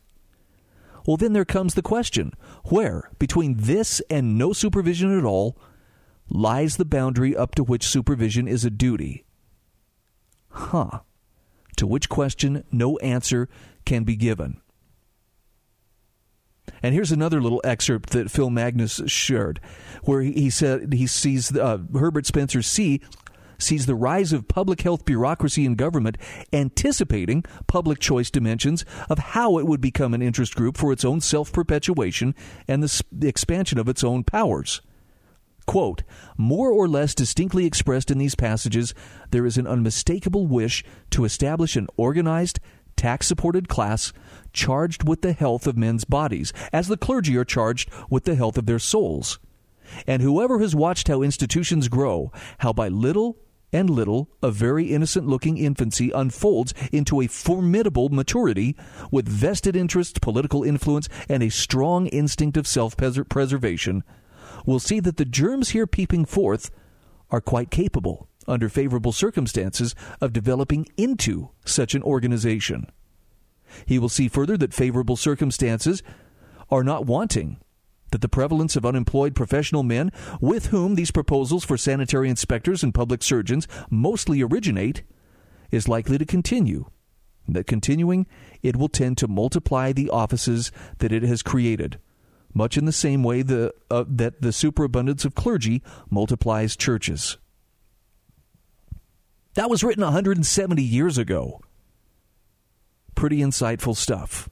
[1.07, 2.33] well, then there comes the question
[2.65, 5.57] where, between this and no supervision at all,
[6.29, 9.25] lies the boundary up to which supervision is a duty?
[10.59, 11.01] Huh.
[11.77, 13.49] To which question no answer
[13.87, 14.61] can be given.
[16.83, 19.61] And here's another little excerpt that Phil Magness shared,
[20.03, 23.01] where he said he sees uh, Herbert Spencer C
[23.59, 26.19] sees the rise of public health bureaucracy in government
[26.53, 31.21] anticipating public choice dimensions of how it would become an interest group for its own
[31.21, 32.35] self perpetuation
[32.67, 34.81] and the, the expansion of its own powers.
[35.69, 36.03] Quote,
[36.39, 38.95] more or less distinctly expressed in these passages,
[39.33, 42.59] there is an unmistakable wish to establish an organized,
[42.97, 44.15] tax supported class
[44.55, 48.57] charged with the health of men's bodies, as the clergy are charged with the health
[48.57, 49.39] of their souls.
[50.07, 53.37] And whoever has watched how institutions grow, how by little
[53.71, 58.75] and little a very innocent looking infancy unfolds into a formidable maturity
[59.11, 64.03] with vested interests, political influence, and a strong instinct of self preservation,
[64.69, 66.71] will see that the germs here peeping forth
[67.31, 72.91] are quite capable under favorable circumstances, of developing into such an organization.
[73.85, 76.03] He will see further that favorable circumstances
[76.71, 77.59] are not wanting,
[78.11, 82.95] that the prevalence of unemployed professional men with whom these proposals for sanitary inspectors and
[82.95, 85.03] public surgeons mostly originate
[85.71, 86.87] is likely to continue.
[87.47, 88.27] That continuing,
[88.63, 91.99] it will tend to multiply the offices that it has created,
[92.55, 97.37] much in the same way the, uh, that the superabundance of clergy multiplies churches.
[99.55, 101.61] That was written 170 years ago.
[103.15, 104.49] Pretty insightful stuff.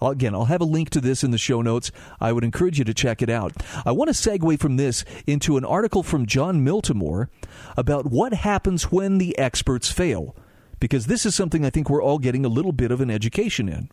[0.00, 1.90] Again, I'll have a link to this in the show notes.
[2.20, 3.52] I would encourage you to check it out.
[3.84, 7.28] I want to segue from this into an article from Jon Miltimore
[7.76, 10.36] about what happens when the experts fail,
[10.78, 13.68] because this is something I think we're all getting a little bit of an education
[13.68, 13.90] in.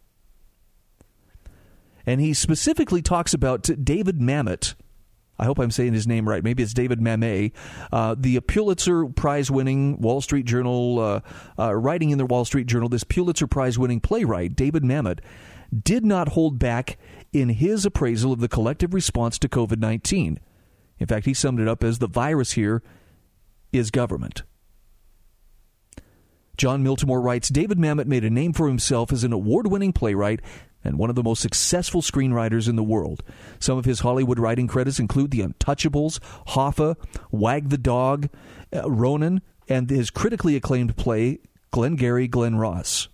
[2.05, 4.75] And he specifically talks about David Mamet,
[5.37, 6.43] I hope I'm saying his name right.
[6.43, 7.51] Maybe it's David Mamet,
[7.91, 11.21] uh, the Pulitzer Prize winning Wall Street Journal, uh,
[11.59, 15.19] uh, writing in the Wall Street Journal, this Pulitzer Prize winning playwright, David Mamet,
[15.83, 16.97] did not hold back
[17.33, 20.39] in his appraisal of the collective response to COVID 19.
[20.97, 22.81] In fact, he summed it up as the virus here
[23.73, 24.43] is government.
[26.55, 30.39] Jon Miltimore writes David Mamet made a name for himself as an award winning playwright
[30.85, 33.23] and one of the most successful screenwriters in the world.
[33.59, 36.19] Some of his Hollywood writing credits include The Untouchables,
[36.49, 36.95] Hoffa,
[37.31, 38.29] Wag the Dog,
[38.73, 41.39] uh, Ronin, and his critically acclaimed play,
[41.71, 43.09] Glengarry Glen Ross.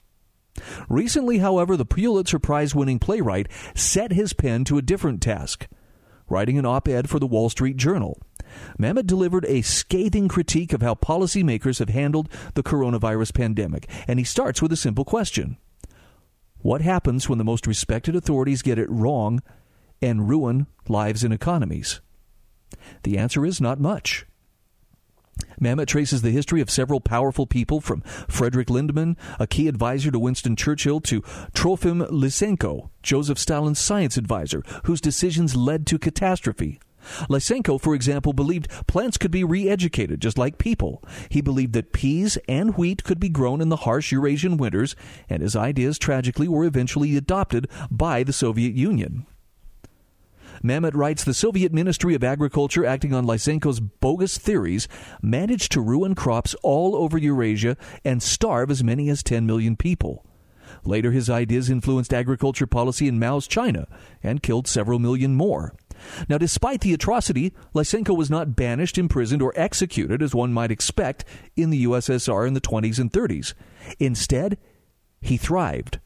[0.89, 5.67] Recently, however, the Pulitzer Prize winning playwright set his pen to a different task,
[6.29, 8.21] writing an op ed for the Wall Street Journal.
[8.77, 14.25] Mamet delivered a scathing critique of how policymakers have handled the coronavirus pandemic, and he
[14.25, 15.57] starts with a simple question
[16.61, 19.41] what happens when the most respected authorities get it wrong
[20.01, 22.01] and ruin lives and economies?
[23.03, 24.25] The answer is not much.
[25.59, 30.19] Mamet traces the history of several powerful people from Frederick Lindemann, a key advisor to
[30.19, 31.21] Winston Churchill, to
[31.53, 36.79] Trofim Lysenko, Joseph Stalin's science advisor, whose decisions led to catastrophe.
[37.29, 41.03] Lysenko, for example, believed plants could be re educated just like people.
[41.29, 44.95] He believed that peas and wheat could be grown in the harsh Eurasian winters,
[45.29, 49.25] and his ideas tragically were eventually adopted by the Soviet Union.
[50.63, 54.87] Mamet writes the Soviet Ministry of Agriculture, acting on Lysenko's bogus theories,
[55.21, 60.23] managed to ruin crops all over Eurasia and starve as many as 10 million people.
[60.83, 63.87] Later, his ideas influenced agriculture policy in Mao's China
[64.21, 65.73] and killed several million more.
[66.27, 71.25] Now, despite the atrocity, Lysenko was not banished, imprisoned, or executed as one might expect
[71.55, 73.53] in the USSR in the 20s and 30s.
[73.99, 74.57] Instead,
[75.21, 75.99] he thrived.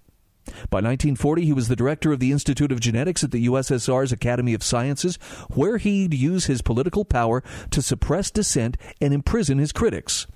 [0.70, 4.54] By 1940, he was the director of the Institute of Genetics at the USSR's Academy
[4.54, 5.16] of Sciences,
[5.50, 10.28] where he'd use his political power to suppress dissent and imprison his critics.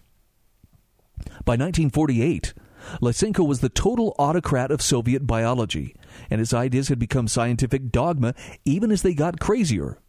[1.46, 2.54] By 1948,
[3.02, 5.96] Lysenko was the total autocrat of Soviet biology,
[6.30, 8.34] and his ideas had become scientific dogma
[8.66, 10.00] even as they got crazier.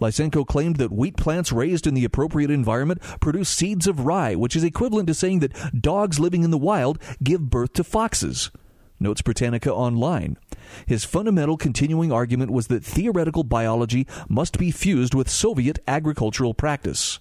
[0.00, 4.56] Lysenko claimed that wheat plants raised in the appropriate environment produce seeds of rye, which
[4.56, 8.50] is equivalent to saying that dogs living in the wild give birth to foxes.
[9.00, 10.38] Notes Britannica Online.
[10.86, 17.18] His fundamental continuing argument was that theoretical biology must be fused with Soviet agricultural practice.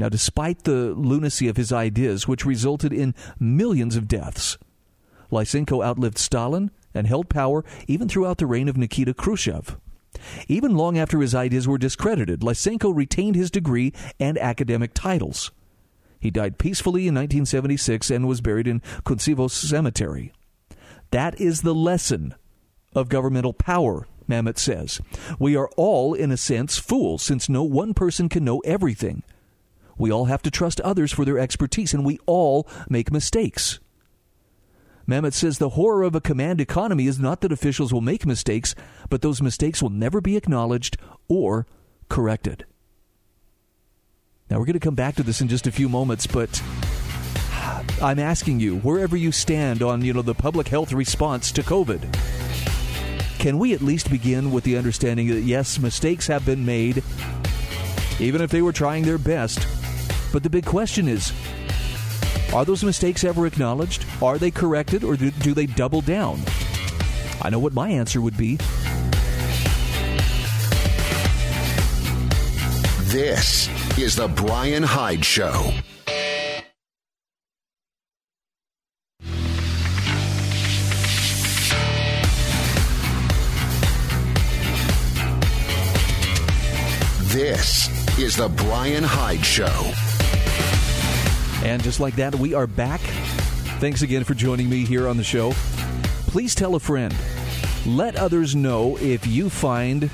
[0.00, 4.56] Now, despite the lunacy of his ideas, which resulted in millions of deaths,
[5.30, 9.76] Lysenko outlived Stalin and held power even throughout the reign of Nikita Khrushchev.
[10.48, 15.50] Even long after his ideas were discredited, Lysenko retained his degree and academic titles.
[16.18, 20.32] He died peacefully in 1976 and was buried in Kuntsevo Cemetery.
[21.10, 22.34] That is the lesson
[22.94, 24.98] of governmental power, Mamet says.
[25.38, 29.24] We are all, in a sense, fools, since no one person can know everything.
[30.00, 33.80] We all have to trust others for their expertise, and we all make mistakes.
[35.06, 38.74] Mamet says the horror of a command economy is not that officials will make mistakes,
[39.10, 40.96] but those mistakes will never be acknowledged
[41.28, 41.66] or
[42.08, 42.64] corrected.
[44.48, 46.62] Now, we're going to come back to this in just a few moments, but
[48.00, 53.38] I'm asking you, wherever you stand on, you know, the public health response to COVID,
[53.38, 57.02] can we at least begin with the understanding that yes, mistakes have been made,
[58.18, 59.66] even if they were trying their best.
[60.32, 61.32] But the big question is,
[62.52, 64.04] are those mistakes ever acknowledged?
[64.22, 66.40] Are they corrected or do, do they double down?
[67.42, 68.56] I know what my answer would be.
[73.10, 75.72] This is the Bryan Hyde Show.
[87.32, 87.88] This
[88.18, 90.09] is the Bryan Hyde Show.
[91.64, 93.00] And just like that, we are back.
[93.80, 95.52] Thanks again for joining me here on the show.
[96.26, 97.14] Please tell a friend.
[97.86, 100.10] Let others know if you find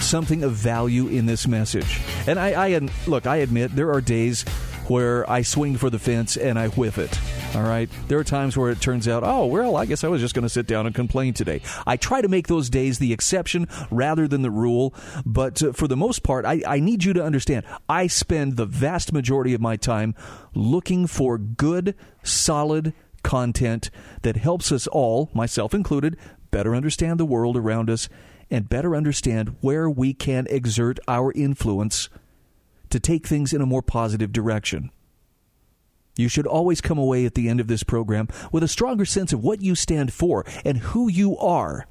[0.00, 2.00] something of value in this message.
[2.26, 4.42] And I, I look, I admit there are days
[4.88, 7.18] where I swing for the fence and I whiff it.
[7.52, 7.90] All right.
[8.06, 10.44] There are times where it turns out, oh, well, I guess I was just going
[10.44, 11.62] to sit down and complain today.
[11.84, 14.94] I try to make those days the exception rather than the rule.
[15.26, 18.66] But uh, for the most part, I, I need you to understand I spend the
[18.66, 20.14] vast majority of my time
[20.54, 23.90] looking for good, solid content
[24.22, 26.16] that helps us all, myself included,
[26.52, 28.08] better understand the world around us
[28.48, 32.08] and better understand where we can exert our influence
[32.90, 34.92] to take things in a more positive direction.
[36.20, 39.32] You should always come away at the end of this program with a stronger sense
[39.32, 41.86] of what you stand for and who you are.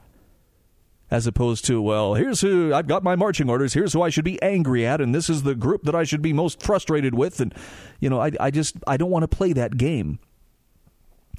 [1.12, 4.24] As opposed to, well, here's who I've got my marching orders, here's who I should
[4.26, 7.40] be angry at, and this is the group that I should be most frustrated with.
[7.40, 7.52] And,
[8.00, 10.20] you know, I, I just, I don't want to play that game.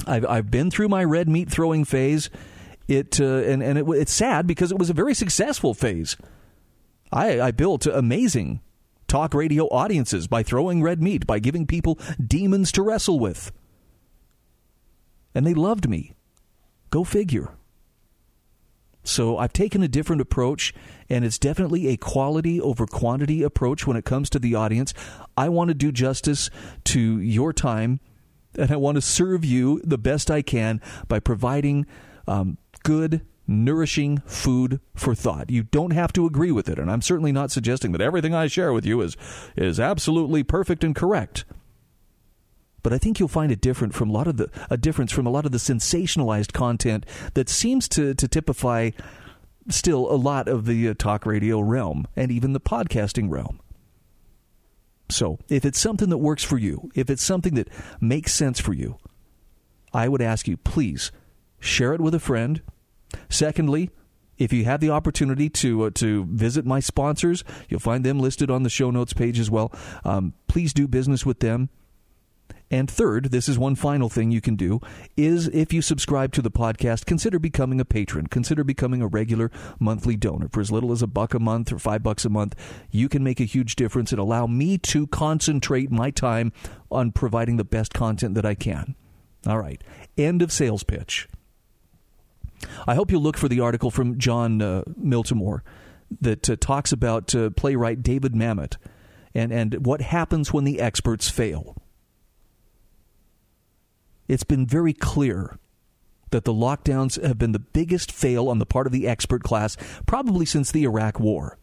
[0.09, 2.31] I've, I've been through my red meat throwing phase.
[2.89, 6.17] It, uh, and, and it, it's sad because it was a very successful phase.
[7.13, 8.61] I, I built amazing
[9.11, 13.53] talk radio audiences by throwing red meat, by giving people demons to wrestle with.
[15.35, 16.15] And they loved me.
[16.91, 17.55] Go figure.
[19.03, 20.75] So I've taken a different approach,
[21.09, 24.93] and it's definitely a quality over quantity approach when it comes to the audience.
[25.37, 26.51] I want to do justice
[26.85, 28.01] to your time,
[28.57, 31.87] and I want to serve you the best I can by providing
[32.29, 35.51] um, good nourishing food for thought.
[35.51, 38.47] You don't have to agree with it, and I'm certainly not suggesting that everything I
[38.47, 39.17] share with you is
[39.57, 41.45] is absolutely perfect and correct.
[42.83, 45.27] But I think you'll find it different from a lot of the a difference from
[45.27, 48.91] a lot of the sensationalized content that seems to to typify
[49.69, 53.61] still a lot of the uh, talk radio realm and even the podcasting realm.
[55.11, 57.69] So, if it's something that works for you, if it's something that
[58.01, 58.99] makes sense for you,
[59.93, 61.11] I would ask you please
[61.59, 62.63] share it with a friend
[63.29, 63.91] Secondly,
[64.39, 68.51] if you have the opportunity to uh, to visit my sponsors, you'll find them listed
[68.51, 69.73] on the show notes page as well.
[70.05, 71.69] Um, please do business with them.
[72.73, 74.81] And third, this is one final thing you can do
[75.17, 78.29] is if you subscribe to the podcast, consider becoming a patron.
[78.29, 79.51] Consider becoming a regular
[79.81, 80.49] monthly donor.
[80.49, 82.55] For as little as a buck a month or 5 bucks a month,
[82.91, 86.53] you can make a huge difference and allow me to concentrate my time
[86.93, 88.95] on providing the best content that I can.
[89.47, 89.83] All right.
[90.17, 91.29] End of sales pitch.
[92.87, 95.61] I hope you'll look for the article from Jon uh, Miltimore
[96.21, 98.77] that uh, talks about uh, playwright David Mamet
[99.35, 101.77] and, and what happens when the experts fail.
[104.29, 105.59] It's been very clear
[106.31, 109.77] that the lockdowns have been the biggest fail on the part of the expert class
[110.07, 111.59] probably since the Iraq War.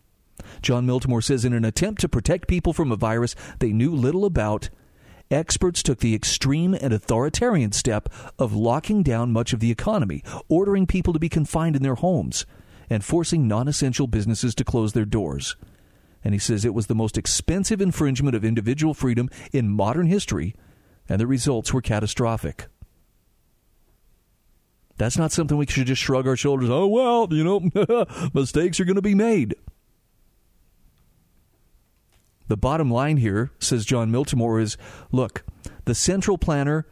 [0.62, 4.26] Jon Miltimore says in an attempt to protect people from a virus they knew little
[4.26, 4.70] about,
[5.32, 8.10] experts took the extreme and authoritarian step
[8.40, 12.46] of locking down much of the economy, ordering people to be confined in their homes,
[12.90, 15.56] and forcing non essential businesses to close their doors.
[16.24, 20.56] And he says it was the most expensive infringement of individual freedom in modern history,
[21.08, 22.68] and the results were catastrophic.
[24.98, 26.70] That's not something we should just shrug our shoulders.
[26.70, 29.56] Oh, well, you know, mistakes are going to be made.
[32.48, 34.78] The bottom line here, says Jon Miltimore, is
[35.12, 35.44] look,
[35.86, 36.86] the central planner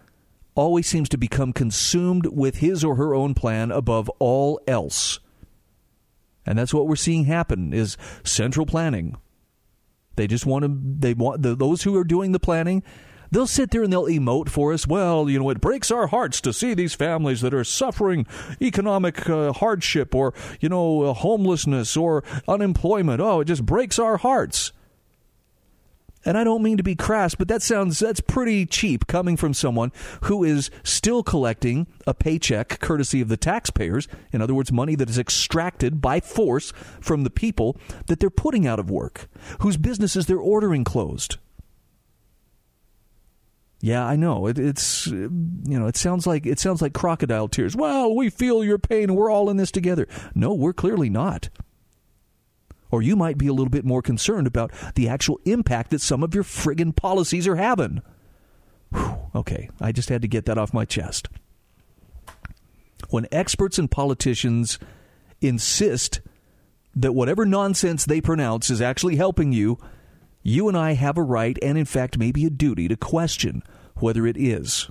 [0.54, 5.20] always seems to become consumed with his or her own plan above all else.
[6.46, 9.18] And that's what we're seeing happen is central planning.
[10.16, 12.84] They just want to they want the, those who are doing the planning
[13.32, 14.88] they'll sit there and they'll emote for us.
[14.88, 18.26] Well, you know, it breaks our hearts to see these families that are suffering
[18.62, 23.22] economic uh, hardship or, you know, uh, homelessness or unemployment.
[23.22, 24.72] Oh, it just breaks our hearts.
[26.26, 29.54] And I don't mean to be crass, but that sounds that's pretty cheap coming from
[29.54, 29.92] someone
[30.24, 35.10] who is still collecting a paycheck courtesy of the taxpayers, in other words money that
[35.10, 40.26] is extracted by force from the people that they're putting out of work, whose businesses
[40.26, 41.38] they're ordering closed.
[43.82, 44.48] Yeah, I know.
[44.48, 47.76] It, it's you know, it sounds like it sounds like crocodile tears.
[47.76, 49.14] Well, we feel your pain.
[49.14, 50.08] We're all in this together.
[50.34, 51.50] No, we're clearly not.
[52.92, 56.24] Or you might be a little bit more concerned about the actual impact that some
[56.24, 58.02] of your friggin' policies are having.
[58.94, 61.28] Whew, okay, I just had to get that off my chest.
[63.10, 64.80] When experts and politicians
[65.42, 66.22] insist
[66.96, 69.78] that whatever nonsense they pronounce is actually helping you,
[70.42, 73.64] you and I have a right and, in fact, maybe a duty to question
[73.96, 74.90] whether it is.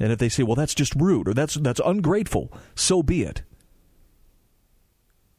[0.00, 3.42] And if they say, well, that's just rude or that's, that's ungrateful, so be it.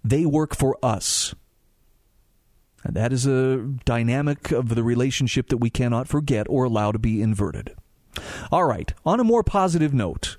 [0.09, 1.35] They work for us.
[2.83, 6.97] And that is a dynamic of the relationship that we cannot forget or allow to
[6.97, 7.75] be inverted.
[8.51, 10.37] All right, on a more positive note,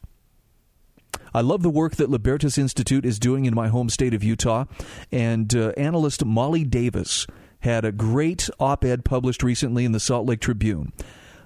[1.32, 4.64] I love the work that Libertas Institute is doing in my home state of Utah.
[5.12, 7.28] And uh, analyst Molly Davis
[7.60, 10.92] had a great op ed published recently in the Salt Lake Tribune.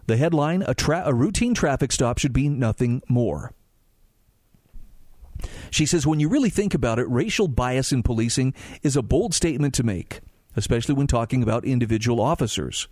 [0.06, 3.52] The headline a, tra- a routine traffic stop should be nothing more.
[5.70, 9.34] She says, when you really think about it, racial bias in policing is a bold
[9.34, 10.20] statement to make,
[10.56, 12.88] especially when talking about individual officers.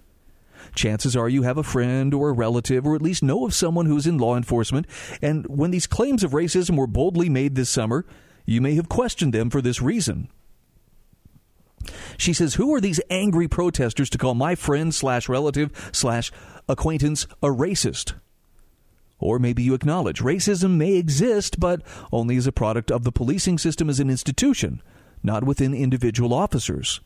[0.74, 3.86] Chances are you have a friend or a relative, or at least know of someone
[3.86, 4.86] who's in law enforcement,
[5.20, 8.06] and when these claims of racism were boldly made this summer,
[8.46, 10.28] you may have questioned them for this reason.
[12.16, 16.30] She says, Who are these angry protesters to call my friend slash relative slash
[16.68, 18.14] acquaintance a racist?
[19.22, 21.80] Or maybe you acknowledge racism may exist, but
[22.12, 24.82] only as a product of the policing system as an institution,
[25.22, 27.00] not within individual officers.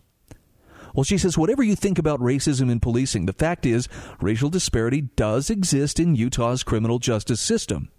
[0.95, 3.87] Well, she says, whatever you think about racism in policing, the fact is,
[4.19, 7.91] racial disparity does exist in Utah's criminal justice system.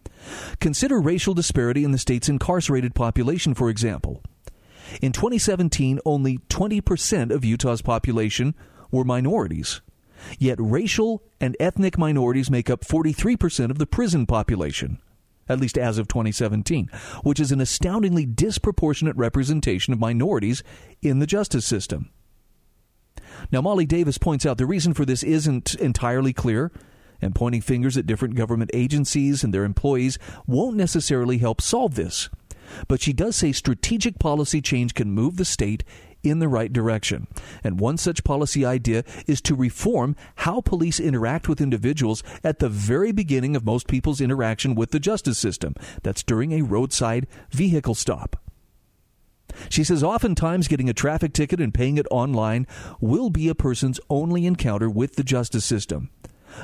[0.59, 4.23] Consider racial disparity in the state's incarcerated population, for example.
[4.99, 8.55] In 2017, only 20% of Utah's population
[8.89, 9.81] were minorities.
[10.39, 14.99] Yet racial and ethnic minorities make up 43% of the prison population,
[15.49, 16.89] at least as of 2017,
[17.23, 20.63] which is an astoundingly disproportionate representation of minorities
[21.01, 22.09] in the justice system.
[23.51, 26.71] Now, Molly Davis points out the reason for this isn't entirely clear,
[27.21, 32.29] and pointing fingers at different government agencies and their employees won't necessarily help solve this.
[32.87, 35.83] But she does say strategic policy change can move the state
[36.29, 37.27] in the right direction.
[37.63, 42.69] And one such policy idea is to reform how police interact with individuals at the
[42.69, 45.75] very beginning of most people's interaction with the justice system.
[46.03, 48.35] That's during a roadside vehicle stop.
[49.69, 52.67] She says oftentimes getting a traffic ticket and paying it online
[52.99, 56.09] will be a person's only encounter with the justice system.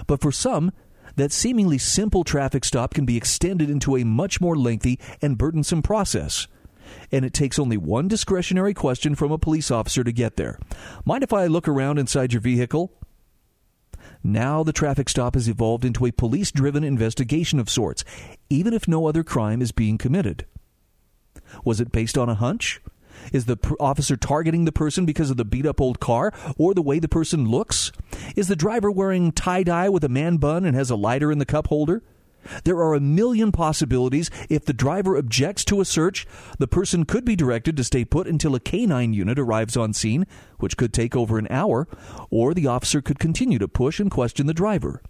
[0.08, 0.72] But for some,
[1.16, 5.82] that seemingly simple traffic stop can be extended into a much more lengthy and burdensome
[5.82, 6.48] process.
[7.14, 10.58] And it takes only one discretionary question from a police officer to get there.
[11.06, 12.92] Mind if I look around inside your vehicle?
[14.24, 18.04] Now the traffic stop has evolved into a police driven investigation of sorts,
[18.50, 20.48] even if no other crime is being committed.
[21.64, 22.82] Was it based on a hunch?
[23.32, 26.82] Is the officer targeting the person because of the beat up old car or the
[26.82, 27.92] way the person looks?
[28.36, 31.38] Is the driver wearing tie dye with a man bun and has a lighter in
[31.38, 32.02] the cup holder?
[32.64, 34.30] There are a million possibilities.
[34.50, 36.28] If the driver objects to a search,
[36.60, 40.26] the person could be directed to stay put until a canine unit arrives on scene,
[40.60, 41.88] which could take over an hour,
[42.30, 45.02] or the officer could continue to push and question the driver.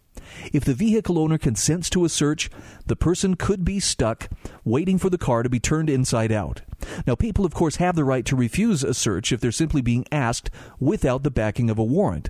[0.51, 2.49] If the vehicle owner consents to a search,
[2.85, 4.29] the person could be stuck
[4.63, 6.61] waiting for the car to be turned inside out.
[7.05, 10.05] Now, people, of course, have the right to refuse a search if they're simply being
[10.11, 12.29] asked without the backing of a warrant.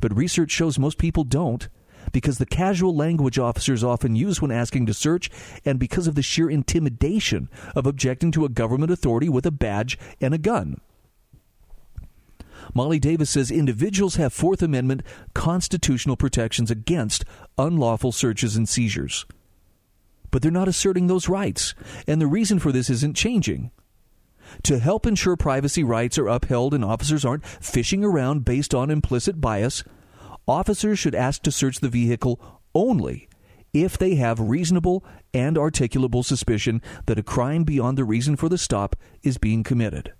[0.00, 1.68] But research shows most people don't
[2.12, 5.30] because the casual language officers often use when asking to search
[5.64, 9.98] and because of the sheer intimidation of objecting to a government authority with a badge
[10.20, 10.80] and a gun.
[12.74, 15.02] Molly Davis says individuals have Fourth Amendment
[15.34, 17.24] constitutional protections against
[17.58, 19.26] unlawful searches and seizures.
[20.30, 21.74] But they're not asserting those rights,
[22.06, 23.72] and the reason for this isn't changing.
[24.64, 29.40] To help ensure privacy rights are upheld and officers aren't fishing around based on implicit
[29.40, 29.84] bias,
[30.50, 33.28] officers should ask to search the vehicle only
[33.72, 38.58] if they have reasonable and articulable suspicion that a crime beyond the reason for the
[38.58, 40.12] stop is being committed.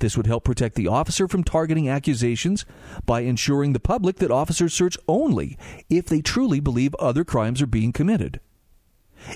[0.00, 2.64] This would help protect the officer from targeting accusations
[3.06, 5.56] by ensuring the public that officers search only
[5.88, 8.40] if they truly believe other crimes are being committed.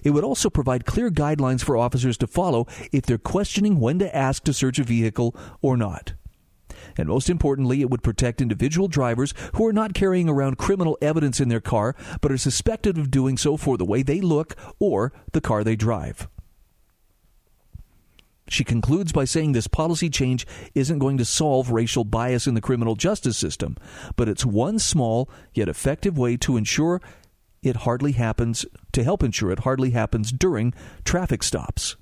[0.03, 4.15] It would also provide clear guidelines for officers to follow if they're questioning when to
[4.15, 6.15] ask to search a vehicle or not.
[6.97, 11.41] And most importantly, it would protect individual drivers who are not carrying around criminal evidence
[11.41, 15.13] in their car but are suspected of doing so for the way they look or
[15.33, 16.29] the car they drive.
[18.49, 22.61] She concludes by saying this policy change isn't going to solve racial bias in the
[22.61, 23.77] criminal justice system,
[24.15, 27.01] but it's one small yet effective way to ensure
[27.63, 30.73] it hardly happens, to help ensure it hardly happens during
[31.05, 31.97] traffic stops.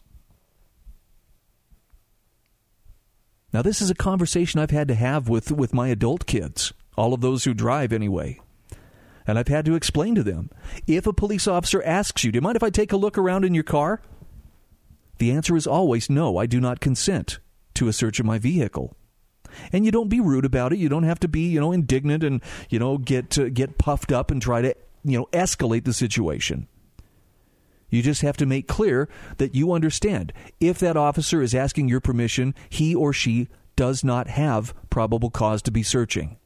[3.54, 7.14] Now, this is a conversation I've had to have with, with my adult kids, all
[7.14, 8.40] of those who drive anyway.
[9.28, 10.50] And I've had to explain to them
[10.88, 13.44] if a police officer asks you, Do you mind if I take a look around
[13.44, 14.02] in your car?
[15.18, 17.38] The answer is always no, I do not consent
[17.74, 18.96] to a search of my vehicle.
[19.72, 20.80] And you don't be rude about it.
[20.80, 24.10] You don't have to be, you know, indignant and, you know, get uh, get puffed
[24.10, 24.74] up and try to,
[25.04, 26.66] you know, escalate the situation.
[27.90, 29.08] You just have to make clear
[29.38, 30.32] that you understand.
[30.60, 35.62] If that officer is asking your permission, he or she does not have probable cause
[35.62, 36.36] to be searching.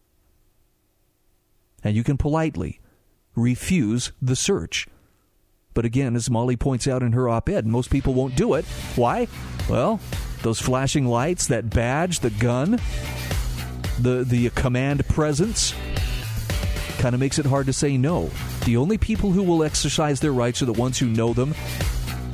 [1.82, 2.80] And you can politely
[3.34, 4.89] refuse the search
[5.78, 8.64] but again, as Molly points out in her op ed, most people won't do it.
[8.97, 9.28] Why?
[9.70, 10.01] Well,
[10.43, 12.80] those flashing lights, that badge, the gun,
[14.01, 15.72] the, the command presence
[16.99, 18.30] kind of makes it hard to say no.
[18.64, 21.55] The only people who will exercise their rights are the ones who know them.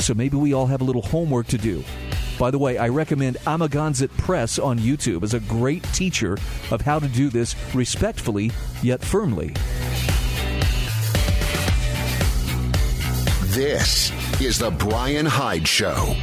[0.01, 1.85] So maybe we all have a little homework to do.
[2.39, 6.37] By the way, I recommend Amagansett Press on YouTube as a great teacher
[6.71, 8.51] of how to do this respectfully
[8.83, 9.55] yet firmly.
[13.55, 14.11] This
[14.41, 16.17] is the Bryan Hyde Show.